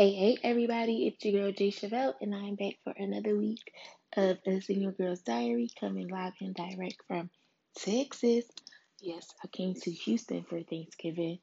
Hey, 0.00 0.12
hey, 0.12 0.38
everybody, 0.44 1.08
it's 1.08 1.24
your 1.24 1.42
girl 1.42 1.50
Jay 1.50 1.72
Chevelle, 1.72 2.14
and 2.20 2.32
I'm 2.32 2.54
back 2.54 2.74
for 2.84 2.94
another 2.96 3.36
week 3.36 3.72
of 4.16 4.38
a 4.46 4.60
Single 4.60 4.92
Girl's 4.92 5.22
Diary 5.22 5.70
coming 5.80 6.06
live 6.06 6.34
and 6.40 6.54
direct 6.54 7.02
from 7.08 7.30
Texas. 7.76 8.44
Yes, 9.00 9.26
I 9.42 9.48
came 9.48 9.74
to 9.74 9.90
Houston 9.90 10.44
for 10.44 10.62
Thanksgiving. 10.62 11.40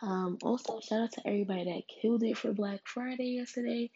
Um, 0.00 0.38
also, 0.42 0.80
shout 0.80 1.00
out 1.00 1.12
to 1.12 1.26
everybody 1.26 1.64
that 1.64 1.82
killed 2.00 2.22
it 2.22 2.38
for 2.38 2.54
Black 2.54 2.80
Friday 2.86 3.32
yesterday. 3.40 3.90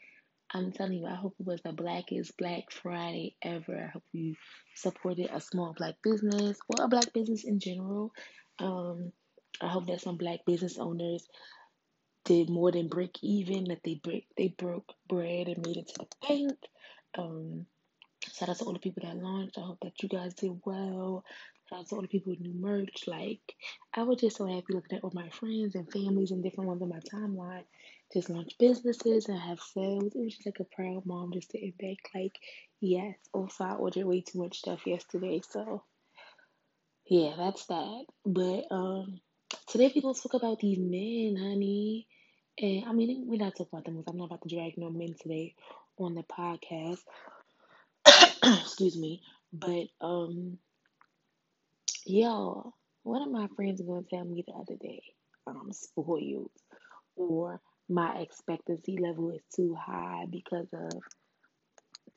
I'm 0.52 0.72
telling 0.72 0.98
you, 0.98 1.06
I 1.06 1.14
hope 1.14 1.34
it 1.40 1.46
was 1.46 1.62
the 1.62 1.72
blackest 1.72 2.36
Black 2.36 2.70
Friday 2.70 3.36
ever. 3.42 3.82
I 3.82 3.92
hope 3.92 4.04
you 4.12 4.34
supported 4.74 5.30
a 5.32 5.40
small 5.40 5.72
black 5.74 5.94
business 6.02 6.58
or 6.68 6.84
a 6.84 6.88
black 6.88 7.14
business 7.14 7.44
in 7.44 7.60
general. 7.60 8.12
Um, 8.58 9.12
I 9.62 9.68
hope 9.68 9.86
that 9.86 10.02
some 10.02 10.18
black 10.18 10.40
business 10.44 10.76
owners 10.76 11.26
did 12.24 12.50
more 12.50 12.70
than 12.72 12.88
break 12.88 13.18
even, 13.22 13.64
that 13.64 13.82
they 13.84 13.94
break 13.94 14.26
they 14.36 14.48
broke 14.48 14.92
bread 15.08 15.48
and 15.48 15.66
made 15.66 15.76
it 15.76 15.88
to 15.88 15.94
the 15.98 16.26
bank. 16.26 16.58
Um, 17.16 17.66
shout 18.32 18.48
out 18.48 18.58
to 18.58 18.64
all 18.64 18.72
the 18.72 18.78
people 18.78 19.02
that 19.06 19.16
launched. 19.16 19.58
I 19.58 19.62
hope 19.62 19.78
that 19.82 20.02
you 20.02 20.08
guys 20.08 20.34
did 20.34 20.60
well. 20.64 21.24
Shout 21.68 21.80
out 21.80 21.88
to 21.88 21.94
all 21.96 22.02
the 22.02 22.08
people 22.08 22.32
with 22.32 22.40
new 22.40 22.54
merch. 22.54 23.04
Like 23.06 23.40
I 23.94 24.02
was 24.02 24.20
just 24.20 24.36
so 24.36 24.46
happy 24.46 24.72
looking 24.72 24.98
at 24.98 25.04
all 25.04 25.12
my 25.14 25.28
friends 25.30 25.74
and 25.74 25.90
families 25.90 26.30
and 26.30 26.42
different 26.42 26.68
ones 26.68 26.82
on 26.82 26.88
my 26.88 27.00
timeline 27.12 27.64
just 28.12 28.30
launch 28.30 28.52
businesses 28.58 29.28
and 29.28 29.38
have 29.38 29.60
sales. 29.60 30.14
It 30.14 30.22
was 30.22 30.34
just 30.34 30.46
like 30.46 30.60
a 30.60 30.64
proud 30.64 31.06
mom 31.06 31.32
just 31.32 31.50
sitting 31.50 31.72
back, 31.80 31.96
like, 32.14 32.38
yes. 32.80 33.16
Also, 33.32 33.64
I 33.64 33.74
ordered 33.74 34.04
way 34.04 34.20
too 34.20 34.38
much 34.38 34.58
stuff 34.58 34.86
yesterday, 34.86 35.40
so 35.48 35.82
yeah, 37.06 37.34
that's 37.36 37.66
that. 37.66 38.04
But 38.24 38.64
um, 38.70 39.20
today 39.66 39.92
we're 39.94 40.02
gonna 40.02 40.14
talk 40.14 40.34
about 40.34 40.60
these 40.60 40.78
men, 40.78 41.36
honey. 41.36 42.06
And 42.58 42.84
I 42.86 42.92
mean, 42.92 43.24
we're 43.26 43.38
not 43.38 43.52
talking 43.52 43.68
about 43.72 43.84
them 43.84 43.96
because 43.96 44.12
I'm 44.12 44.18
not 44.18 44.26
about 44.26 44.42
to 44.42 44.54
drag 44.54 44.76
no 44.76 44.90
men 44.90 45.14
today 45.20 45.54
on 45.98 46.14
the 46.14 46.22
podcast. 46.22 47.00
Excuse 48.62 48.96
me. 48.98 49.22
But 49.52 49.86
um, 50.00 50.58
yo, 52.06 52.74
one 53.02 53.22
of 53.22 53.30
my 53.30 53.48
friends 53.56 53.80
was 53.82 53.88
gonna 53.88 54.06
tell 54.10 54.24
me 54.24 54.44
the 54.46 54.52
other 54.54 54.76
day, 54.80 55.02
I'm 55.46 55.72
spoiled, 55.72 56.50
or 57.16 57.60
my 57.88 58.20
expectancy 58.20 58.98
level 58.98 59.30
is 59.30 59.42
too 59.54 59.74
high 59.74 60.26
because 60.30 60.68
of. 60.72 61.02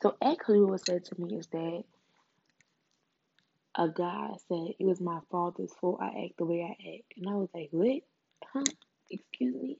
So 0.01 0.15
actually, 0.21 0.59
what 0.61 0.71
was 0.71 0.81
said 0.85 1.05
to 1.05 1.21
me 1.21 1.37
is 1.37 1.47
that 1.47 1.83
a 3.77 3.89
guy 3.89 4.29
said 4.47 4.73
it 4.79 4.85
was 4.85 5.01
my 5.01 5.19
father's 5.31 5.73
fault 5.81 5.99
I 6.01 6.07
act 6.07 6.37
the 6.37 6.45
way 6.45 6.61
I 6.63 6.71
act, 6.71 7.13
and 7.17 7.29
I 7.29 7.33
was 7.35 7.49
like, 7.53 7.69
what? 7.71 8.01
Huh? 8.53 8.63
Excuse 9.09 9.55
me. 9.55 9.77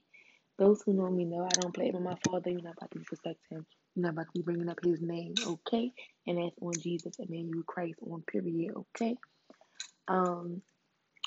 Those 0.58 0.82
who 0.82 0.92
know 0.92 1.10
me 1.10 1.24
know 1.24 1.44
I 1.44 1.60
don't 1.60 1.74
play 1.74 1.90
with 1.90 2.02
my 2.02 2.16
father. 2.26 2.50
You're 2.50 2.62
not 2.62 2.76
about 2.78 2.90
to 2.92 2.98
disrespect 2.98 3.40
him. 3.50 3.66
You're 3.94 4.04
not 4.04 4.12
about 4.12 4.26
to 4.26 4.32
be 4.34 4.42
bringing 4.42 4.68
up 4.68 4.78
his 4.82 5.00
name, 5.02 5.34
okay? 5.46 5.92
And 6.26 6.38
that's 6.38 6.56
on 6.60 6.72
Jesus 6.80 7.18
and 7.18 7.28
then 7.28 7.50
you 7.54 7.62
Christ 7.66 7.98
on 8.02 8.22
period, 8.22 8.72
okay? 8.74 9.16
Um, 10.08 10.62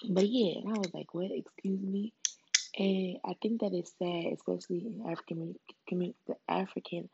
but 0.10 0.28
yeah, 0.28 0.60
and 0.62 0.70
I 0.70 0.78
was 0.78 0.94
like, 0.94 1.14
what? 1.14 1.30
Excuse 1.32 1.82
me. 1.82 2.14
And 2.78 3.18
I 3.26 3.34
think 3.42 3.62
that 3.62 3.74
it's 3.74 3.94
sad, 4.00 4.34
especially 4.34 4.86
in 4.86 5.04
African 5.10 5.56
community, 5.88 6.18
the 6.28 6.36
African 6.48 7.10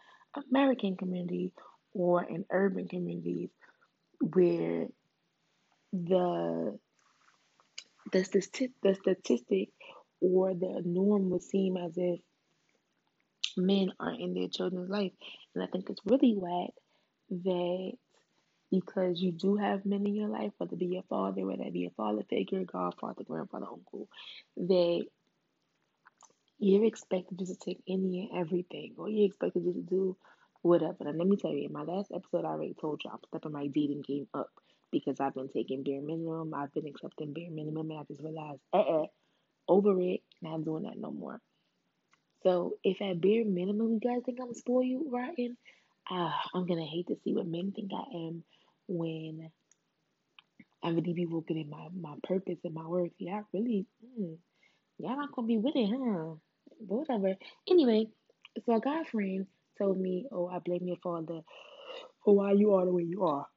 American 0.52 0.96
community 0.98 1.54
or 1.94 2.24
in 2.24 2.46
urban 2.52 2.88
communities, 2.88 3.50
where 4.20 4.88
the 6.04 6.78
the 8.12 8.24
statistic, 8.24 8.72
the 8.84 8.96
statistic 8.96 9.70
or 10.22 10.54
the 10.54 10.82
norm 10.86 11.30
would 11.30 11.44
seem 11.44 11.78
as 11.78 11.94
if 11.98 12.20
men 13.58 13.92
aren't 14.00 14.22
in 14.22 14.34
their 14.34 14.48
children's 14.48 14.90
life. 14.90 15.12
And 15.54 15.64
I 15.64 15.68
think 15.68 15.90
it's 15.90 16.02
really 16.06 16.36
whack 16.38 16.72
that 17.30 17.94
because 18.72 19.22
you 19.22 19.32
do 19.32 19.56
have 19.56 19.86
men 19.86 20.06
in 20.06 20.16
your 20.16 20.30
life, 20.30 20.52
whether 20.58 20.74
it 20.74 20.80
be 20.80 20.86
your 20.88 21.04
father, 21.10 21.46
whether 21.46 21.64
it 21.64 21.74
be 21.74 21.86
a 21.86 21.92
father 21.92 22.24
figure, 22.30 22.64
godfather, 22.64 23.24
grandfather, 23.24 23.68
uncle, 23.70 24.08
that 24.58 25.06
you're 26.60 26.86
expected 26.86 27.40
just 27.40 27.60
to 27.60 27.66
take 27.66 27.82
any 27.88 28.30
and 28.32 28.42
everything, 28.42 28.94
or 28.98 29.10
you're 29.10 29.28
expected 29.28 29.64
just 29.64 29.78
to 29.78 29.84
do 29.84 30.18
whatever. 30.62 30.98
And 31.08 31.18
let 31.18 31.28
me 31.28 31.38
tell 31.38 31.52
you, 31.52 31.66
in 31.66 31.74
my 31.74 31.84
last 31.84 32.12
episode, 32.14 32.46
I 32.46 32.50
already 32.50 32.76
told 32.80 33.02
you 33.04 33.12
I'm 33.12 33.20
stepping 33.28 33.52
my 33.52 33.68
dating 33.68 34.04
game 34.08 34.28
up 34.34 34.50
because 34.96 35.20
I've 35.20 35.34
been 35.36 35.50
taking 35.50 35.84
bare 35.84 36.02
minimum, 36.02 36.54
I've 36.54 36.74
been 36.74 36.88
accepting 36.88 37.34
bare 37.34 37.52
minimum, 37.52 37.92
and 37.92 38.00
I 38.00 38.04
just 38.08 38.22
realized, 38.24 38.62
uh 38.74 38.80
uh 38.80 39.06
over 39.68 40.00
it, 40.02 40.22
not 40.42 40.64
doing 40.64 40.84
that 40.84 40.98
no 40.98 41.12
more. 41.12 41.42
So 42.44 42.76
if 42.84 43.02
at 43.02 43.20
bare 43.20 43.44
minimum 43.44 43.94
you 43.94 44.00
guys 44.00 44.22
think 44.26 44.40
I'm 44.42 44.54
spoiled 44.54 45.12
rotten, 45.12 45.58
uh, 46.10 46.32
I'm 46.54 46.66
gonna 46.66 46.86
hate 46.86 47.08
to 47.08 47.18
see 47.24 47.34
what 47.34 47.48
men 47.48 47.74
think 47.76 47.92
I 47.94 48.16
am 48.16 48.44
when 48.88 49.50
I 50.84 50.90
really 50.90 51.14
be 51.14 51.26
working 51.26 51.58
in 51.58 51.70
my, 51.70 51.88
my 51.94 52.16
purpose 52.24 52.60
and 52.64 52.74
my 52.74 52.88
worth. 52.88 53.12
Yeah, 53.18 53.42
really, 53.54 53.86
mm, 54.20 54.38
y'all 55.00 55.18
not 55.18 55.34
gonna 55.34 55.48
be 55.48 55.58
with 55.58 55.76
it, 55.76 55.90
huh? 55.90 56.36
But 56.82 56.96
whatever. 56.96 57.36
Anyway, 57.70 58.08
so 58.66 58.76
a 58.76 58.80
guy 58.80 59.04
friend 59.06 59.48
told 59.78 59.98
me, 60.00 60.26
"Oh, 60.32 60.48
I 60.48 60.60
blame 60.60 60.88
your 60.88 60.98
father 61.04 61.42
for 62.24 62.36
why 62.36 62.54
you 62.54 62.74
are 62.76 62.86
the 62.86 62.94
way 62.94 63.04
you 63.04 63.24
are." 63.26 63.48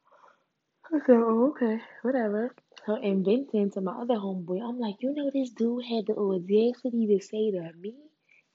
Said, 0.91 1.11
"Oh, 1.11 1.49
okay, 1.51 1.81
whatever." 2.03 2.55
So 2.85 2.97
and 2.97 3.25
Vincent 3.25 3.73
to 3.73 3.81
my 3.81 3.93
other 3.93 4.17
homeboy, 4.17 4.61
I'm 4.63 4.79
like, 4.79 4.97
you 5.03 5.15
know, 5.15 5.31
this 5.31 5.51
dude 5.51 5.85
had 5.87 6.07
the 6.07 6.15
audacity 6.17 7.07
to 7.07 7.21
say 7.25 7.51
to 7.53 7.73
me, 7.73 7.95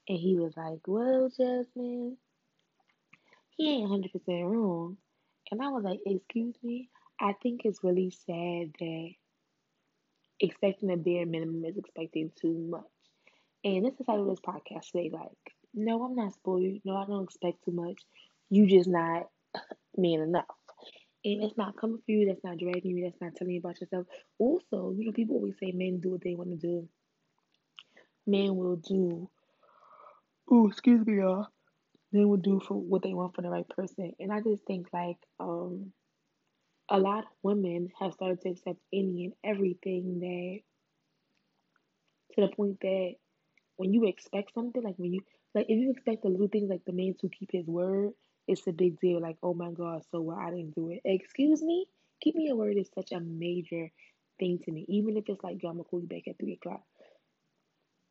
and 0.08 0.18
he 0.18 0.36
was 0.38 0.56
like, 0.56 0.86
"Well, 0.86 1.28
Jasmine." 1.28 2.18
he 3.56 3.70
ain't 3.70 3.90
100% 3.90 4.46
wrong. 4.46 4.96
And 5.50 5.62
I 5.62 5.68
was 5.68 5.84
like, 5.84 6.00
excuse 6.06 6.56
me? 6.62 6.88
I 7.20 7.34
think 7.42 7.62
it's 7.64 7.84
really 7.84 8.10
sad 8.10 8.72
that 8.78 9.10
expecting 10.40 10.92
a 10.92 10.96
bare 10.96 11.26
minimum 11.26 11.64
is 11.64 11.76
expecting 11.76 12.30
too 12.40 12.54
much. 12.70 12.84
And 13.64 13.84
this 13.84 13.94
is 14.00 14.06
how 14.06 14.24
this 14.24 14.40
podcast 14.40 14.90
today. 14.92 15.10
Like, 15.12 15.54
no, 15.74 16.02
I'm 16.04 16.16
not 16.16 16.34
spoiled. 16.34 16.80
No, 16.84 16.96
I 16.96 17.06
don't 17.06 17.24
expect 17.24 17.64
too 17.64 17.72
much. 17.72 18.02
You 18.50 18.66
just 18.66 18.88
not 18.88 19.28
man 19.96 20.20
enough. 20.20 20.46
And 21.24 21.42
it's 21.42 21.56
not 21.56 21.76
coming 21.76 21.98
for 22.04 22.12
you. 22.12 22.26
That's 22.26 22.44
not 22.44 22.58
dragging 22.58 22.96
you. 22.96 23.04
That's 23.04 23.20
not 23.20 23.34
telling 23.36 23.54
you 23.54 23.60
about 23.60 23.80
yourself. 23.80 24.06
Also, 24.38 24.92
you 24.96 25.06
know, 25.06 25.12
people 25.12 25.36
always 25.36 25.58
say 25.58 25.72
men 25.72 26.00
do 26.00 26.10
what 26.10 26.22
they 26.22 26.34
want 26.34 26.50
to 26.50 26.56
do. 26.56 26.88
Men 28.26 28.56
will 28.56 28.76
do. 28.76 29.30
Oh, 30.50 30.68
excuse 30.68 31.06
me, 31.06 31.18
y'all. 31.18 31.46
Men 32.12 32.28
will 32.28 32.36
do 32.36 32.60
for 32.60 32.74
what 32.74 33.02
they 33.02 33.14
want 33.14 33.34
for 33.34 33.42
the 33.42 33.50
right 33.50 33.68
person. 33.68 34.12
And 34.20 34.32
I 34.32 34.40
just 34.40 34.64
think 34.66 34.88
like 34.92 35.16
um 35.40 35.92
a 36.90 36.98
lot 36.98 37.20
of 37.20 37.30
women 37.42 37.88
have 37.98 38.12
started 38.12 38.40
to 38.42 38.50
accept 38.50 38.78
any 38.92 39.24
and 39.24 39.34
everything 39.42 40.20
that 40.20 40.60
to 42.34 42.40
the 42.46 42.54
point 42.54 42.80
that 42.80 43.14
when 43.76 43.92
you 43.92 44.06
expect 44.06 44.52
something, 44.54 44.82
like 44.82 44.96
when 44.96 45.12
you 45.12 45.20
like 45.54 45.66
if 45.68 45.78
you 45.78 45.90
expect 45.90 46.22
the 46.22 46.28
little 46.28 46.48
things 46.48 46.68
like 46.68 46.84
the 46.86 46.92
man 46.92 47.14
to 47.20 47.28
keep 47.28 47.50
his 47.52 47.66
word, 47.66 48.10
it's 48.46 48.66
a 48.66 48.72
big 48.72 49.00
deal. 49.00 49.20
Like, 49.20 49.36
oh 49.42 49.54
my 49.54 49.70
god, 49.70 50.02
so 50.10 50.20
what 50.20 50.38
I 50.38 50.50
didn't 50.50 50.74
do 50.74 50.90
it. 50.90 51.00
Excuse 51.04 51.62
me? 51.62 51.86
Keeping 52.20 52.46
your 52.46 52.56
word 52.56 52.76
is 52.76 52.88
such 52.94 53.12
a 53.12 53.20
major 53.20 53.90
thing 54.38 54.58
to 54.64 54.72
me. 54.72 54.84
Even 54.88 55.16
if 55.16 55.24
it's 55.28 55.42
like, 55.42 55.62
yo, 55.62 55.70
I'm 55.70 55.76
gonna 55.76 55.84
call 55.84 56.00
you 56.00 56.06
back 56.06 56.28
at 56.28 56.38
three 56.38 56.54
o'clock. 56.54 56.82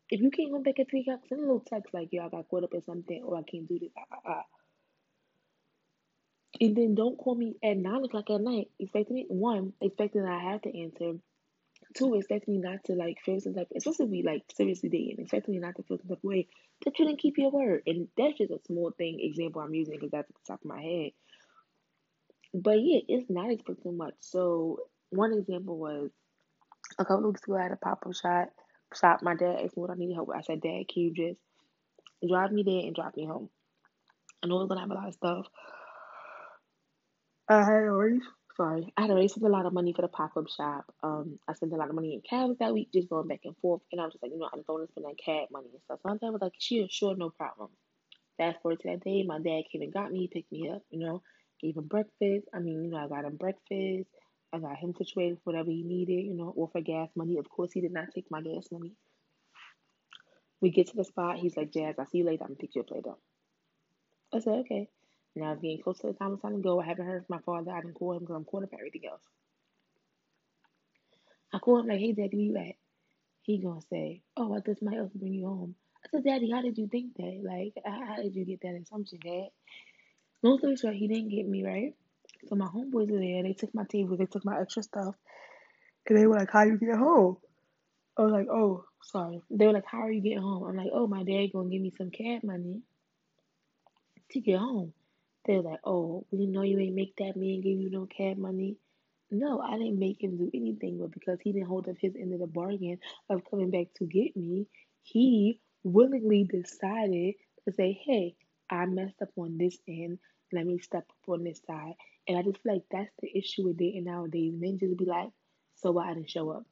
If 0.09 0.21
you 0.21 0.31
can't 0.31 0.51
come 0.51 0.63
back 0.63 0.79
at 0.79 0.89
three 0.89 1.01
o'clock, 1.01 1.21
send 1.27 1.41
a 1.41 1.43
little 1.43 1.61
text 1.61 1.93
like, 1.93 2.09
yo, 2.11 2.25
I 2.25 2.29
got 2.29 2.47
caught 2.49 2.63
up 2.63 2.73
in 2.73 2.83
something 2.83 3.23
or 3.23 3.37
I 3.37 3.43
can't 3.43 3.67
do 3.67 3.79
this. 3.79 3.91
Ah, 3.97 4.03
ah, 4.11 4.19
ah. 4.27 4.43
And 6.61 6.75
then 6.75 6.95
don't 6.95 7.17
call 7.17 7.35
me 7.35 7.55
at 7.63 7.77
nine 7.77 8.03
o'clock 8.03 8.29
at 8.29 8.41
night, 8.41 8.69
expecting 8.79 9.15
me 9.15 9.25
one, 9.27 9.73
expecting 9.81 10.23
that 10.23 10.31
I 10.31 10.51
have 10.51 10.61
to 10.63 10.79
answer. 10.81 11.13
Two, 11.95 12.15
expecting 12.15 12.55
me 12.55 12.59
not 12.59 12.83
to 12.85 12.93
like 12.93 13.17
feel 13.23 13.39
some 13.39 13.53
type, 13.53 13.67
especially 13.75 14.07
be 14.07 14.23
like 14.23 14.43
seriously 14.55 14.89
dating, 14.89 15.17
expecting 15.19 15.53
me 15.53 15.59
not 15.59 15.75
to 15.75 15.83
feel 15.83 15.97
some 15.97 16.07
type 16.07 16.17
of 16.17 16.23
way 16.23 16.47
that 16.83 16.97
you 16.97 17.05
didn't 17.05 17.19
keep 17.19 17.37
your 17.37 17.51
word. 17.51 17.83
And 17.85 18.07
that's 18.17 18.37
just 18.37 18.51
a 18.51 18.59
small 18.65 18.91
thing 18.97 19.19
example 19.21 19.61
I'm 19.61 19.73
using 19.73 19.95
because 19.95 20.11
that's 20.11 20.29
at 20.29 20.35
the 20.35 20.41
top 20.47 20.59
of 20.61 20.69
my 20.69 20.81
head. 20.81 21.11
But 22.53 22.81
yeah, 22.81 22.99
it's 23.07 23.29
not 23.29 23.51
expecting 23.51 23.97
much. 23.97 24.15
So 24.19 24.79
one 25.09 25.33
example 25.33 25.77
was 25.77 26.11
a 26.97 27.05
couple 27.05 27.27
weeks 27.27 27.43
ago 27.43 27.57
I 27.57 27.63
had 27.63 27.71
a 27.71 27.77
pop 27.77 28.03
up 28.05 28.15
shop. 28.15 28.49
Shop. 28.95 29.21
My 29.23 29.35
dad 29.35 29.59
asked 29.63 29.75
me 29.75 29.81
what 29.81 29.91
I 29.91 29.95
needed 29.95 30.13
help 30.15 30.27
with. 30.27 30.37
I 30.37 30.41
said, 30.41 30.61
Dad, 30.61 30.83
can 30.91 31.03
you 31.03 31.13
just 31.13 31.39
drive 32.27 32.51
me 32.51 32.63
there 32.63 32.85
and 32.85 32.95
drop 32.95 33.15
me 33.17 33.25
home? 33.25 33.49
I 34.43 34.47
know 34.47 34.57
we're 34.57 34.67
gonna 34.67 34.81
have 34.81 34.91
a 34.91 34.93
lot 34.93 35.07
of 35.07 35.13
stuff. 35.13 35.47
I 37.49 37.59
had 37.59 37.83
already 37.83 38.19
sorry, 38.55 38.93
I 38.97 39.01
had 39.01 39.11
already 39.11 39.27
spent 39.27 39.45
a 39.45 39.49
lot 39.49 39.65
of 39.65 39.73
money 39.73 39.93
for 39.93 40.01
the 40.01 40.07
pop 40.07 40.37
up 40.37 40.49
shop. 40.49 40.85
Um, 41.01 41.39
I 41.47 41.53
spent 41.53 41.73
a 41.73 41.75
lot 41.75 41.89
of 41.89 41.95
money 41.95 42.13
in 42.13 42.21
cabs 42.21 42.59
that 42.59 42.73
week, 42.73 42.89
just 42.93 43.09
going 43.09 43.27
back 43.27 43.41
and 43.45 43.57
forth. 43.57 43.81
And 43.91 44.01
I 44.01 44.05
was 44.05 44.13
just 44.13 44.23
like, 44.23 44.31
you 44.31 44.39
know, 44.39 44.47
I 44.51 44.55
don't 44.55 44.67
want 44.67 44.87
to 44.87 44.91
spend 44.91 45.05
that 45.07 45.23
cab 45.23 45.49
money 45.51 45.67
and 45.71 45.81
stuff. 45.83 45.99
So 46.03 46.09
my 46.09 46.17
dad 46.17 46.31
was 46.31 46.41
like, 46.41 46.53
sure, 46.59 46.87
sure, 46.89 47.15
no 47.15 47.29
problem. 47.29 47.69
Fast 48.37 48.61
forward 48.61 48.79
to 48.81 48.89
that 48.89 49.03
day, 49.03 49.23
my 49.23 49.39
dad 49.39 49.63
came 49.71 49.81
and 49.81 49.93
got 49.93 50.11
me, 50.11 50.29
picked 50.31 50.51
me 50.51 50.69
up, 50.69 50.81
you 50.89 50.99
know, 50.99 51.21
gave 51.61 51.77
him 51.77 51.87
breakfast. 51.87 52.47
I 52.53 52.59
mean, 52.59 52.83
you 52.83 52.91
know, 52.91 52.97
I 52.97 53.07
got 53.07 53.25
him 53.25 53.37
breakfast. 53.37 54.09
I 54.53 54.59
got 54.59 54.77
him 54.77 54.93
situated 54.97 55.39
for 55.43 55.51
whatever 55.51 55.71
he 55.71 55.83
needed, 55.83 56.25
you 56.25 56.35
know, 56.35 56.53
or 56.55 56.69
for 56.71 56.81
gas 56.81 57.09
money. 57.15 57.37
Of 57.37 57.49
course, 57.49 57.71
he 57.71 57.81
did 57.81 57.91
not 57.91 58.09
take 58.13 58.29
my 58.29 58.41
gas 58.41 58.67
money. 58.71 58.93
We 60.61 60.69
get 60.69 60.87
to 60.87 60.95
the 60.95 61.03
spot. 61.03 61.37
He's 61.37 61.57
like, 61.57 61.71
Jazz, 61.71 61.95
I'll 61.97 62.05
see 62.05 62.19
you 62.19 62.25
later. 62.25 62.43
I'm 62.43 62.49
gonna 62.49 62.57
pick 62.57 62.75
you 62.75 62.81
up 62.81 62.91
later. 62.91 63.13
I 64.33 64.39
said, 64.39 64.59
okay. 64.59 64.87
Now 65.35 65.53
it's 65.53 65.61
getting 65.61 65.81
close 65.81 65.99
to 65.99 66.07
the 66.07 66.13
time 66.13 66.33
it's 66.33 66.41
time 66.41 66.57
to 66.57 66.61
go. 66.61 66.79
I 66.79 66.85
haven't 66.85 67.07
heard 67.07 67.25
from 67.25 67.37
my 67.37 67.41
father. 67.41 67.71
I 67.71 67.81
didn't 67.81 67.95
call 67.95 68.13
him 68.13 68.19
because 68.19 68.35
I'm 68.35 68.45
caught 68.45 68.63
up 68.63 68.73
everything 68.73 69.07
else. 69.09 69.21
I 71.51 71.59
call 71.59 71.79
him 71.79 71.87
like, 71.87 71.99
hey, 71.99 72.13
Daddy, 72.13 72.37
where 72.51 72.63
you 72.63 72.69
at? 72.69 72.75
He 73.41 73.57
gonna 73.57 73.81
say, 73.89 74.21
oh, 74.37 74.53
I 74.53 74.59
thought 74.61 74.79
somebody 74.79 74.97
else 74.97 75.11
bring 75.13 75.33
you 75.33 75.47
home. 75.47 75.75
I 76.03 76.09
said, 76.09 76.23
Daddy, 76.23 76.51
how 76.51 76.61
did 76.61 76.77
you 76.77 76.87
think 76.87 77.15
that? 77.17 77.41
Like, 77.43 77.73
how 77.85 78.21
did 78.21 78.35
you 78.35 78.45
get 78.45 78.61
that 78.61 78.79
assumption, 78.81 79.19
Dad? 79.23 79.49
Long 80.41 80.57
story 80.59 80.75
short, 80.75 80.95
he 80.95 81.07
didn't 81.07 81.29
get 81.29 81.47
me 81.47 81.63
right. 81.63 81.95
So 82.47 82.55
my 82.55 82.67
homeboys 82.67 83.09
were 83.09 83.19
there. 83.19 83.43
They 83.43 83.53
took 83.53 83.73
my 83.73 83.85
table. 83.85 84.17
They 84.17 84.25
took 84.25 84.45
my 84.45 84.59
extra 84.59 84.83
stuff. 84.83 85.15
And 86.07 86.17
they 86.17 86.27
were 86.27 86.35
like, 86.35 86.51
how 86.51 86.63
you 86.63 86.77
get 86.77 86.97
home? 86.97 87.37
I 88.17 88.21
was 88.23 88.31
like, 88.33 88.47
oh, 88.49 88.85
sorry. 89.01 89.41
They 89.49 89.65
were 89.65 89.73
like, 89.73 89.85
how 89.85 89.99
are 89.99 90.11
you 90.11 90.21
getting 90.21 90.41
home? 90.41 90.63
I'm 90.63 90.75
like, 90.75 90.91
oh, 90.93 91.07
my 91.07 91.23
dad 91.23 91.47
gonna 91.53 91.69
give 91.69 91.81
me 91.81 91.93
some 91.97 92.11
cab 92.11 92.43
money 92.43 92.81
to 94.31 94.39
get 94.39 94.59
home. 94.59 94.93
They 95.45 95.55
were 95.57 95.69
like, 95.71 95.79
oh, 95.83 96.25
we 96.31 96.47
know 96.47 96.61
you 96.61 96.79
ain't 96.79 96.95
make 96.95 97.15
that 97.17 97.35
man 97.35 97.61
give 97.61 97.79
you 97.79 97.89
no 97.89 98.05
cab 98.05 98.37
money. 98.37 98.77
No, 99.31 99.59
I 99.59 99.77
didn't 99.77 99.99
make 99.99 100.21
him 100.23 100.37
do 100.37 100.49
anything, 100.53 100.99
but 100.99 101.11
because 101.11 101.39
he 101.41 101.51
didn't 101.51 101.67
hold 101.67 101.89
up 101.89 101.95
his 101.99 102.15
end 102.15 102.33
of 102.33 102.39
the 102.39 102.47
bargain 102.47 102.99
of 103.29 103.43
coming 103.49 103.71
back 103.71 103.87
to 103.97 104.05
get 104.05 104.35
me, 104.37 104.67
he 105.01 105.59
willingly 105.83 106.43
decided 106.43 107.35
to 107.65 107.73
say, 107.73 107.99
hey, 108.05 108.35
I 108.69 108.85
messed 108.85 109.21
up 109.21 109.29
on 109.37 109.57
this 109.57 109.77
end. 109.87 110.19
Let 110.51 110.65
me 110.65 110.77
step 110.79 111.05
up 111.09 111.29
on 111.29 111.43
this 111.43 111.61
side. 111.65 111.93
And 112.27 112.37
I 112.37 112.43
just 112.43 112.61
feel 112.61 112.73
like 112.73 112.83
that's 112.91 113.11
the 113.21 113.37
issue 113.37 113.65
with 113.65 113.77
dating 113.77 114.05
nowadays. 114.05 114.53
Men 114.55 114.77
just 114.79 114.97
be 114.97 115.05
like, 115.05 115.29
so 115.75 115.91
what? 115.91 116.07
I 116.07 116.13
didn't 116.13 116.29
show 116.29 116.51
up. 116.51 116.65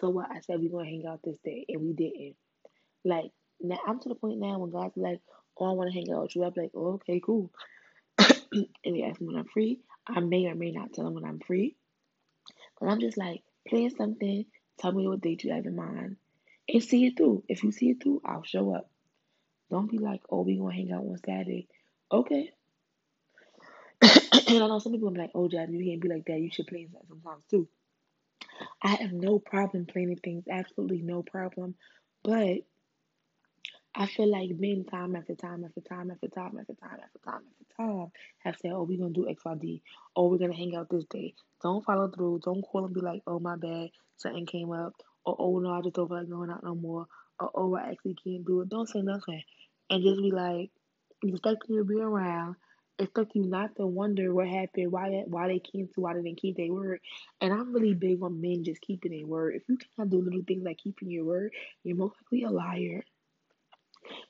So 0.00 0.10
what? 0.10 0.30
I 0.30 0.40
said 0.40 0.60
we 0.60 0.68
gonna 0.68 0.84
hang 0.84 1.04
out 1.08 1.20
this 1.24 1.38
day, 1.44 1.64
and 1.68 1.80
we 1.80 1.92
didn't. 1.92 2.36
Like 3.04 3.30
now, 3.60 3.78
I'm 3.86 4.00
to 4.00 4.08
the 4.08 4.14
point 4.14 4.38
now 4.38 4.58
when 4.58 4.70
guys 4.70 4.92
like, 4.96 5.20
"Oh, 5.58 5.66
I 5.70 5.72
want 5.72 5.90
to 5.90 5.94
hang 5.94 6.12
out 6.12 6.22
with 6.22 6.36
you." 6.36 6.44
I'm 6.44 6.52
like, 6.56 6.72
oh, 6.74 6.94
"Okay, 6.94 7.20
cool." 7.24 7.50
and 8.84 8.96
they 8.96 9.02
ask 9.02 9.20
me 9.20 9.28
when 9.28 9.36
I'm 9.36 9.48
free. 9.48 9.80
I 10.06 10.20
may 10.20 10.46
or 10.46 10.54
may 10.54 10.72
not 10.72 10.92
tell 10.92 11.04
them 11.04 11.14
when 11.14 11.24
I'm 11.24 11.40
free, 11.40 11.76
but 12.80 12.88
I'm 12.88 13.00
just 13.00 13.16
like 13.16 13.42
plan 13.68 13.90
something. 13.96 14.46
Tell 14.78 14.92
me 14.92 15.06
what 15.06 15.20
date 15.20 15.44
you 15.44 15.52
have 15.52 15.66
in 15.66 15.76
mind, 15.76 16.16
and 16.68 16.82
see 16.82 17.06
it 17.06 17.16
through. 17.16 17.44
If 17.48 17.62
you 17.62 17.72
see 17.72 17.90
it 17.90 18.02
through, 18.02 18.22
I'll 18.24 18.42
show 18.42 18.74
up. 18.74 18.90
Don't 19.70 19.90
be 19.90 19.98
like, 19.98 20.22
"Oh, 20.30 20.42
we 20.42 20.56
gonna 20.56 20.74
hang 20.74 20.92
out 20.92 21.04
on 21.04 21.18
Saturday." 21.24 21.68
Okay. 22.10 22.52
and 24.02 24.62
I 24.62 24.66
know 24.66 24.78
some 24.80 24.92
people 24.92 25.08
are 25.08 25.12
like, 25.12 25.30
"Oh, 25.34 25.48
Jab, 25.48 25.70
you 25.70 25.84
can't 25.84 26.00
be 26.00 26.08
like 26.08 26.24
that. 26.26 26.40
You 26.40 26.50
should 26.50 26.66
plan 26.66 26.88
that 26.92 27.06
sometimes 27.08 27.44
too." 27.50 27.68
I 28.82 28.96
have 28.96 29.12
no 29.12 29.38
problem 29.38 29.86
planning 29.86 30.18
things, 30.22 30.44
absolutely 30.50 31.02
no 31.02 31.22
problem. 31.22 31.76
But 32.24 32.62
I 33.94 34.06
feel 34.06 34.30
like 34.30 34.50
men 34.58 34.84
time 34.84 35.16
after 35.16 35.34
time 35.34 35.64
after 35.64 35.80
time 35.80 36.10
after 36.10 36.28
time 36.28 36.58
after 36.58 36.74
time 36.74 36.98
after 37.04 37.18
time 37.24 37.42
after 37.60 37.76
time 37.76 38.12
have 38.38 38.56
said, 38.60 38.72
Oh, 38.72 38.84
we're 38.84 38.98
gonna 38.98 39.12
do 39.12 39.26
XYZ, 39.26 39.82
or 40.16 40.24
oh, 40.24 40.28
we're 40.28 40.38
gonna 40.38 40.56
hang 40.56 40.74
out 40.74 40.88
this 40.90 41.04
day. 41.04 41.34
Don't 41.62 41.84
follow 41.84 42.08
through, 42.08 42.40
don't 42.44 42.62
call 42.62 42.86
and 42.86 42.94
be 42.94 43.00
like, 43.00 43.22
Oh 43.26 43.38
my 43.38 43.56
bad, 43.56 43.90
something 44.16 44.46
came 44.46 44.72
up, 44.72 44.94
or 45.26 45.36
oh 45.38 45.58
no, 45.58 45.72
I 45.72 45.82
just 45.82 45.94
don't 45.94 46.08
feel 46.08 46.18
like 46.18 46.30
going 46.30 46.50
out 46.50 46.64
no 46.64 46.74
more, 46.74 47.06
or 47.38 47.50
oh 47.54 47.76
I 47.76 47.90
actually 47.90 48.14
can't 48.14 48.46
do 48.46 48.62
it. 48.62 48.70
Don't 48.70 48.88
say 48.88 49.02
nothing. 49.02 49.42
And 49.90 50.02
just 50.02 50.22
be 50.22 50.30
like, 50.30 50.70
expect 51.22 51.68
me 51.68 51.76
to 51.76 51.84
be 51.84 52.00
around 52.00 52.56
expect 52.98 53.34
you 53.34 53.42
not 53.44 53.74
to 53.76 53.86
wonder 53.86 54.32
what 54.32 54.46
happened, 54.48 54.92
why 54.92 55.08
why 55.26 55.48
they 55.48 55.58
canceled, 55.58 56.02
why 56.04 56.14
they 56.14 56.22
didn't 56.22 56.40
keep 56.40 56.56
their 56.56 56.72
word. 56.72 57.00
And 57.40 57.52
I'm 57.52 57.72
really 57.72 57.94
big 57.94 58.22
on 58.22 58.40
men 58.40 58.64
just 58.64 58.80
keeping 58.80 59.12
their 59.12 59.26
word. 59.26 59.56
If 59.56 59.62
you 59.68 59.76
cannot 59.76 60.10
do 60.10 60.22
little 60.22 60.42
things 60.46 60.62
like 60.64 60.78
keeping 60.78 61.10
your 61.10 61.24
word, 61.24 61.52
you're 61.82 61.96
most 61.96 62.14
likely 62.22 62.44
a 62.44 62.50
liar. 62.50 63.02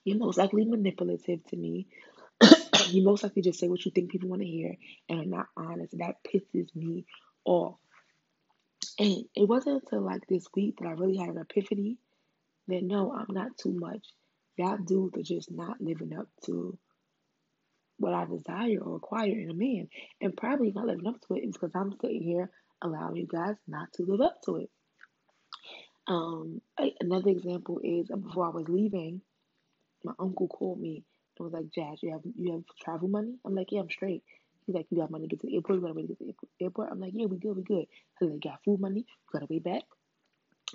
You're 0.04 0.18
most 0.18 0.38
likely 0.38 0.64
manipulative 0.64 1.44
to 1.48 1.56
me. 1.56 1.86
you 2.88 3.02
most 3.04 3.22
likely 3.22 3.42
just 3.42 3.58
say 3.58 3.68
what 3.68 3.84
you 3.84 3.90
think 3.90 4.10
people 4.10 4.28
want 4.28 4.42
to 4.42 4.48
hear 4.48 4.74
and 5.08 5.20
are 5.20 5.24
not 5.24 5.46
honest. 5.56 5.96
That 5.98 6.16
pisses 6.24 6.74
me 6.74 7.04
off. 7.44 7.76
And 8.98 9.24
it 9.34 9.48
wasn't 9.48 9.82
until 9.82 10.02
like 10.02 10.26
this 10.28 10.46
week 10.54 10.76
that 10.78 10.88
I 10.88 10.92
really 10.92 11.16
had 11.16 11.30
an 11.30 11.38
epiphany 11.38 11.96
that 12.68 12.82
no, 12.82 13.12
I'm 13.12 13.34
not 13.34 13.56
too 13.58 13.72
much. 13.72 14.06
Y'all 14.56 14.76
dudes 14.76 15.16
are 15.18 15.22
just 15.22 15.50
not 15.50 15.80
living 15.80 16.16
up 16.16 16.28
to 16.44 16.78
what 17.98 18.14
I 18.14 18.24
desire 18.26 18.78
or 18.80 18.94
require 18.94 19.30
in 19.30 19.50
a 19.50 19.54
man. 19.54 19.88
And 20.20 20.36
probably 20.36 20.72
not 20.72 20.86
living 20.86 21.06
up 21.06 21.20
to 21.28 21.34
it 21.34 21.44
is 21.44 21.54
because 21.54 21.72
I'm 21.74 21.92
sitting 22.00 22.22
here 22.22 22.50
allowing 22.82 23.16
you 23.16 23.26
guys 23.26 23.56
not 23.66 23.92
to 23.94 24.04
live 24.04 24.20
up 24.20 24.42
to 24.46 24.56
it. 24.56 24.70
Um, 26.06 26.60
another 27.00 27.30
example 27.30 27.80
is 27.82 28.08
before 28.08 28.46
I 28.46 28.50
was 28.50 28.68
leaving, 28.68 29.22
my 30.04 30.12
uncle 30.18 30.48
called 30.48 30.80
me 30.80 31.04
and 31.38 31.44
was 31.44 31.52
like, 31.52 31.70
"Jazz, 31.70 32.02
you 32.02 32.12
have 32.12 32.22
you 32.36 32.52
have 32.52 32.64
travel 32.80 33.08
money?" 33.08 33.38
I'm 33.44 33.54
like, 33.54 33.72
"Yeah, 33.72 33.80
I'm 33.80 33.90
straight." 33.90 34.22
He's 34.66 34.74
like, 34.74 34.86
"You 34.90 34.98
got 34.98 35.10
money 35.10 35.26
to 35.26 35.28
get 35.28 35.40
to 35.40 35.46
the 35.46 35.54
airport? 35.54 35.80
You 35.80 35.86
got 35.86 35.94
money 35.94 36.06
to 36.06 36.14
get 36.14 36.18
to 36.18 36.46
the 36.58 36.64
airport?" 36.64 36.92
I'm 36.92 37.00
like, 37.00 37.12
"Yeah, 37.14 37.26
we 37.26 37.38
good, 37.38 37.56
we 37.56 37.62
good." 37.62 37.86
He's 38.20 38.30
like, 38.30 38.40
"Got 38.40 38.64
food 38.64 38.80
money? 38.80 39.00
You 39.00 39.32
got 39.32 39.42
a 39.42 39.46
way 39.46 39.58
back?" 39.58 39.82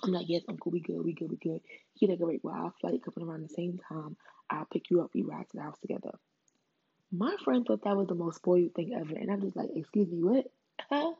I'm 0.03 0.11
like, 0.11 0.29
"Yes, 0.29 0.43
uncle, 0.47 0.71
we 0.71 0.79
good, 0.79 1.03
we 1.03 1.13
good, 1.13 1.31
we 1.31 1.37
good." 1.37 1.61
He's 1.93 2.09
like, 2.09 2.19
"Great, 2.19 2.43
well, 2.43 2.55
our 2.55 2.73
flight 2.81 3.01
coming 3.03 3.27
around 3.27 3.43
the 3.43 3.49
same 3.49 3.79
time. 3.89 4.17
I'll 4.49 4.65
pick 4.65 4.89
you 4.89 5.01
up. 5.01 5.11
We 5.13 5.23
ride 5.23 5.49
to 5.49 5.57
the 5.57 5.63
house 5.63 5.79
together." 5.79 6.11
My 7.11 7.35
friend 7.43 7.65
thought 7.65 7.83
that 7.83 7.95
was 7.95 8.07
the 8.07 8.15
most 8.15 8.37
spoiled 8.37 8.73
thing 8.73 8.93
ever. 8.93 9.15
And 9.15 9.31
I'm 9.31 9.41
just 9.41 9.55
like, 9.55 9.69
excuse 9.73 10.09
me, 10.09 10.21
what? 10.21 10.45
Huh? 10.89 11.13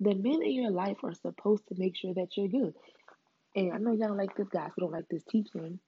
The 0.00 0.14
men 0.14 0.42
in 0.42 0.52
your 0.52 0.70
life 0.70 0.98
are 1.02 1.14
supposed 1.14 1.66
to 1.68 1.74
make 1.76 1.96
sure 1.96 2.14
that 2.14 2.36
you're 2.36 2.48
good. 2.48 2.74
And 3.54 3.72
I 3.72 3.78
know 3.78 3.92
y'all 3.92 4.08
don't 4.08 4.16
like 4.16 4.36
this, 4.36 4.48
guy, 4.48 4.66
so 4.68 4.74
don't 4.78 4.92
like 4.92 5.08
this 5.08 5.24
teaching. 5.24 5.80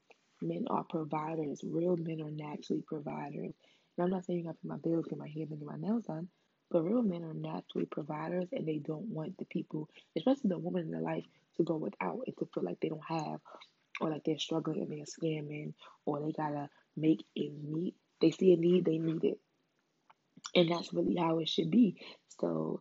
Men 0.45 0.67
are 0.69 0.85
providers. 0.85 1.63
Real 1.65 1.97
men 1.97 2.21
are 2.21 2.31
naturally 2.31 2.83
providers. 2.87 3.55
And 3.97 4.05
I'm 4.05 4.11
not 4.11 4.25
saying 4.27 4.45
to 4.45 4.53
pay 4.53 4.59
my 4.65 4.77
bills, 4.77 5.07
get 5.09 5.19
my 5.19 5.29
hair 5.29 5.47
done, 5.47 5.59
get 5.59 5.67
my 5.67 5.77
nails 5.77 6.05
done. 6.05 6.29
But 6.71 6.83
real 6.83 7.03
men 7.03 7.25
are 7.25 7.35
naturally 7.35 7.87
providers 7.87 8.49
and 8.53 8.67
they 8.67 8.79
don't 8.79 9.07
want 9.07 9.39
the 9.39 9.45
people, 9.47 9.89
especially 10.17 10.51
the 10.51 10.59
woman 10.59 10.83
in 10.83 10.91
their 10.91 11.01
life, 11.01 11.25
to 11.57 11.63
go 11.63 11.77
without 11.77 12.21
and 12.27 12.37
to 12.39 12.49
feel 12.53 12.65
like 12.65 12.81
they 12.81 12.89
don't 12.89 13.05
have 13.07 13.41
or 14.01 14.11
like 14.11 14.25
they're 14.25 14.39
struggling 14.39 14.83
and 14.83 14.91
they're 14.91 15.05
scamming 15.05 15.73
or 16.05 16.21
they 16.21 16.33
gotta 16.33 16.69
make 16.97 17.25
ends 17.37 17.65
meet. 17.65 17.95
They 18.21 18.31
see 18.33 18.53
a 18.53 18.57
need, 18.57 18.85
they 18.85 18.99
need 18.99 19.25
it. 19.25 19.39
And 20.55 20.71
that's 20.71 20.93
really 20.93 21.17
how 21.17 21.39
it 21.39 21.49
should 21.49 21.71
be. 21.71 21.97
So, 22.41 22.81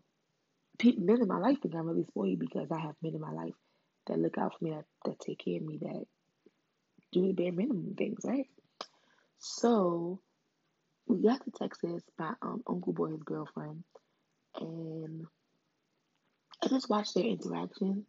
men 0.84 1.22
in 1.22 1.28
my 1.28 1.38
life 1.38 1.62
think 1.62 1.76
I'm 1.76 1.88
really 1.88 2.06
spoiled 2.06 2.40
because 2.40 2.72
I 2.72 2.80
have 2.80 2.96
men 3.02 3.14
in 3.16 3.22
my 3.22 3.32
life 3.32 3.54
that 4.08 4.20
look 4.20 4.38
out 4.38 4.58
for 4.58 4.66
me, 4.66 4.72
that, 4.72 4.86
that 5.06 5.20
take 5.20 5.40
care 5.44 5.58
of 5.58 5.64
me, 5.64 5.78
that 5.82 6.06
do 7.14 7.28
the 7.28 7.34
bare 7.34 7.52
minimum 7.52 7.96
things, 7.98 8.22
right? 8.26 8.48
So, 9.40 10.20
we 11.08 11.22
got 11.22 11.44
to 11.44 11.52
Texas, 11.52 12.04
by 12.18 12.32
um, 12.42 12.64
uncle 12.68 12.94
boy, 12.94 13.12
his 13.12 13.24
girlfriend, 13.24 13.84
and 14.60 15.26
I 16.64 16.68
just 16.68 16.90
watched 16.90 17.16
their 17.16 17.26
interaction. 17.26 18.06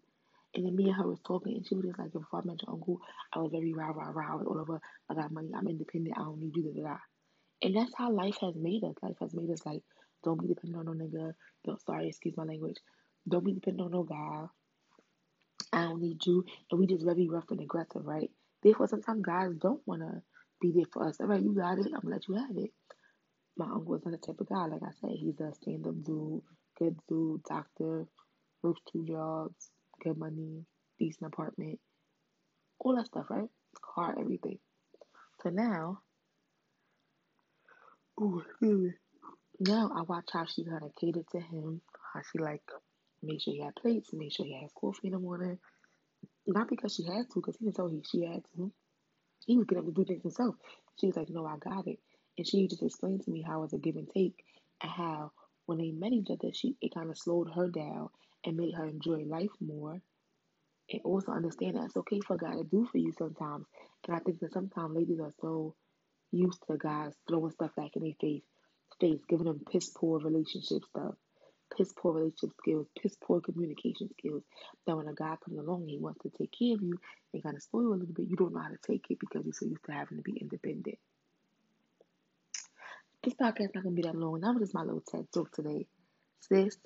And 0.57 0.64
then 0.64 0.76
me 0.76 0.85
and 0.85 0.95
her 0.95 1.09
was 1.09 1.19
talking, 1.26 1.57
and 1.57 1.67
she 1.67 1.75
was 1.75 1.85
just 1.85 1.99
like, 1.99 2.12
before 2.12 2.40
I 2.40 2.47
met 2.47 2.62
your 2.62 2.75
uncle, 2.75 3.00
I 3.33 3.40
was 3.40 3.50
very 3.50 3.73
rah, 3.75 3.88
rah, 3.88 4.11
rah, 4.11 4.37
all 4.37 4.61
over, 4.61 4.81
I 5.11 5.14
got 5.14 5.33
money, 5.33 5.50
I'm 5.52 5.67
independent, 5.67 6.17
I 6.17 6.23
don't 6.23 6.40
need 6.40 6.55
you, 6.55 6.62
da, 6.62 6.81
da, 6.81 6.88
da. 6.90 6.97
And 7.62 7.76
that's 7.76 7.93
how 7.97 8.12
life 8.12 8.37
has 8.40 8.55
made 8.55 8.85
us. 8.85 8.95
Life 9.02 9.17
has 9.21 9.35
made 9.35 9.50
us 9.50 9.64
like, 9.67 9.83
don't 10.23 10.40
be 10.40 10.49
dependent 10.49 10.88
on 10.88 10.99
no 10.99 11.05
nigga. 11.05 11.33
Don't, 11.64 11.81
sorry, 11.85 12.09
excuse 12.09 12.37
my 12.37 12.45
language. 12.45 12.76
Don't 13.29 13.45
be 13.45 13.55
dependent 13.55 13.87
on 13.87 13.93
no 13.93 14.02
guy. 14.05 14.47
I 15.73 15.83
don't 15.85 16.00
need 16.00 16.25
you. 16.26 16.45
And 16.71 16.79
we 16.79 16.87
just 16.87 17.05
very 17.05 17.29
rough 17.29 17.50
and 17.50 17.61
aggressive, 17.61 18.05
right? 18.05 18.31
Therefore, 18.64 18.88
sometimes 18.88 19.23
guys 19.25 19.52
don't 19.61 19.83
want 19.87 20.02
to 20.02 20.23
be 20.61 20.73
there 20.73 20.87
for 20.92 21.09
us. 21.09 21.21
All 21.21 21.28
right, 21.28 21.42
you 21.42 21.54
got 21.54 21.78
it. 21.78 21.87
I'm 21.87 22.00
going 22.00 22.02
to 22.02 22.09
let 22.11 22.28
you 22.28 22.35
have 22.37 22.56
it. 22.56 22.73
My 23.56 23.66
uncle 23.66 23.97
is 23.97 24.04
not 24.04 24.12
the 24.12 24.18
type 24.26 24.40
of 24.40 24.49
guy, 24.49 24.66
like 24.66 24.83
I 24.83 24.92
said. 25.00 25.12
He's 25.16 25.40
a 25.40 25.52
stand 25.54 25.87
up 25.87 26.02
dude, 26.04 26.42
good 26.78 26.97
dude, 27.09 27.44
doctor, 27.44 28.06
works 28.62 28.80
two 28.90 29.04
jobs, 29.06 29.71
good 30.02 30.18
money, 30.18 30.64
decent 30.99 31.28
apartment, 31.33 31.80
all 32.80 32.97
that 32.97 33.06
stuff, 33.06 33.26
right? 33.30 33.49
Car, 33.83 34.16
everything. 34.18 34.59
So 35.42 35.50
now, 35.50 36.00
Ooh, 38.21 38.42
excuse 38.49 38.80
me. 38.80 38.92
Now 39.61 39.90
I 39.97 40.02
watch 40.02 40.30
how 40.33 40.44
she 40.47 40.64
kind 40.64 40.85
of 40.85 40.94
catered 40.97 41.26
to 41.33 41.40
him, 41.40 41.80
how 42.12 42.21
she 42.30 42.38
like 42.38 42.62
make 43.23 43.40
sure 43.40 43.54
he 43.54 43.61
had 43.62 43.75
plates, 43.76 44.11
make 44.12 44.33
sure 44.33 44.47
he 44.47 44.61
has 44.61 44.71
coffee 44.75 45.09
in 45.09 45.12
the 45.14 45.18
morning. 45.18 45.59
Not 46.47 46.69
because 46.69 46.95
she 46.95 47.05
had 47.05 47.31
to, 47.31 47.35
because 47.37 47.57
he 47.57 47.65
didn't 47.65 47.77
tell 47.77 47.89
he 47.89 48.03
she 48.11 48.25
had 48.25 48.45
to. 48.57 48.73
He 49.47 49.57
was 49.57 49.67
getting 49.67 49.85
up 49.85 49.87
to 49.87 49.93
do 49.93 50.05
things 50.05 50.23
himself. 50.23 50.57
She 51.01 51.07
was 51.07 51.17
like, 51.17 51.31
"No, 51.31 51.47
I 51.47 51.57
got 51.59 51.87
it," 51.87 52.01
and 52.37 52.47
she 52.47 52.69
just 52.69 52.83
explained 52.83 53.23
to 53.23 53.31
me 53.31 53.43
how 53.43 53.59
it 53.59 53.63
was 53.63 53.73
a 53.73 53.79
give 53.79 53.97
and 53.97 54.09
take, 54.09 54.45
and 54.83 54.91
how 54.91 55.33
when 55.67 55.79
they 55.79 55.91
met 55.91 56.13
each 56.13 56.31
other, 56.31 56.53
she 56.53 56.77
it 56.81 56.95
kind 56.95 57.11
of 57.11 57.19
slowed 57.19 57.51
her 57.55 57.69
down 57.69 58.11
and 58.45 58.57
made 58.57 58.75
her 58.75 58.85
enjoy 58.87 59.25
life 59.25 59.51
more, 59.61 60.03
and 60.91 61.01
also 61.05 61.33
understand 61.33 61.77
that 61.77 61.85
it's 61.87 61.97
okay 61.97 62.21
for 62.21 62.37
guy 62.37 62.55
to 62.55 62.65
do 62.65 62.87
for 62.93 62.99
you 62.99 63.13
sometimes. 63.13 63.67
And 64.07 64.17
I 64.17 64.21
think 64.21 64.41
that 64.41 64.53
sometimes 64.53 64.95
ladies 64.95 65.21
are 65.21 65.33
so 65.41 65.75
used 66.31 66.63
to 66.67 66.77
guys 66.77 67.15
throwing 67.27 67.53
stuff 67.53 67.75
back 67.75 67.97
in 67.97 68.03
their 68.03 68.13
face, 68.21 68.45
face, 69.01 69.21
giving 69.29 69.47
them 69.47 69.63
piss 69.71 69.91
poor 69.91 70.19
relationship 70.19 70.85
stuff, 70.85 71.15
piss 71.76 71.93
poor 71.97 72.14
relationship 72.14 72.50
skills, 72.59 72.87
piss 73.00 73.16
poor 73.23 73.40
communication 73.40 74.09
skills. 74.19 74.43
That 74.87 74.97
when 74.97 75.09
a 75.09 75.14
guy 75.14 75.37
comes 75.45 75.59
along, 75.59 75.88
he 75.88 75.99
wants 75.99 76.23
to 76.23 76.31
take 76.31 76.52
care 76.59 76.75
of 76.75 76.83
you 76.83 76.99
and 77.33 77.43
kind 77.43 77.57
of 77.57 77.62
spoil 77.62 77.83
you 77.83 77.95
a 77.95 77.97
little 77.97 78.14
bit. 78.14 78.28
You 78.28 78.37
don't 78.37 78.54
know 78.54 78.61
how 78.61 78.69
to 78.69 78.78
take 78.87 79.07
it 79.11 79.19
because 79.19 79.45
you're 79.45 79.52
so 79.52 79.66
used 79.66 79.85
to 79.87 79.93
having 79.93 80.19
to 80.19 80.23
be 80.23 80.38
independent. 80.40 80.99
this 83.23 83.35
podcast 83.35 83.75
not 83.75 83.85
gonna 83.85 83.97
be 83.97 84.02
that 84.02 84.14
long. 84.14 84.40
That 84.40 84.52
was 84.52 84.62
just 84.62 84.75
my 84.75 84.83
little 84.83 85.00
TED 85.00 85.26
talk 85.33 85.50
today. 85.52 85.87
Sis, 86.40 86.76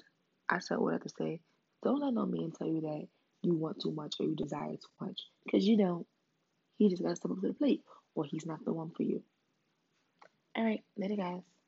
I 0.48 0.60
said 0.60 0.78
what 0.78 0.90
I 0.90 0.92
have 0.94 1.02
to 1.02 1.08
say. 1.18 1.40
Don't 1.82 2.00
let 2.00 2.14
no 2.14 2.26
man 2.26 2.52
tell 2.56 2.68
you 2.68 2.80
that 2.82 3.08
you 3.42 3.54
want 3.54 3.80
too 3.80 3.92
much 3.92 4.16
or 4.20 4.26
you 4.26 4.36
desire 4.36 4.72
too 4.72 5.06
much. 5.06 5.20
Because 5.44 5.66
you 5.66 5.76
don't. 5.76 6.06
He 6.76 6.88
just 6.88 7.02
gotta 7.02 7.16
step 7.16 7.32
up 7.32 7.40
to 7.40 7.48
the 7.48 7.54
plate 7.54 7.82
or 8.14 8.24
he's 8.24 8.46
not 8.46 8.64
the 8.64 8.72
one 8.72 8.90
for 8.96 9.02
you. 9.02 9.22
Alright, 10.56 10.82
later 10.96 11.16
guys. 11.16 11.48